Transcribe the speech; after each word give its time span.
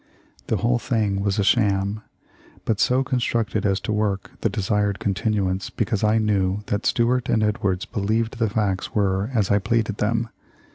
The 0.47 0.55
whole 0.57 0.79
thing 0.79 1.21
was 1.21 1.37
a 1.37 1.43
sham, 1.43 2.01
but 2.65 2.79
so 2.79 3.03
con 3.03 3.19
structed 3.19 3.67
as 3.67 3.79
to 3.81 3.91
work 3.93 4.31
the 4.41 4.49
desired 4.49 4.97
continuance, 4.97 5.69
because 5.69 6.03
I 6.03 6.17
knew 6.17 6.61
that 6.65 6.87
Stuart 6.87 7.29
and 7.29 7.43
Edwards 7.43 7.85
believed 7.85 8.39
the 8.39 8.49
facts 8.49 8.95
were 8.95 9.29
as 9.35 9.51
I 9.51 9.59
pleaded 9.59 9.97
them. 9.97 10.29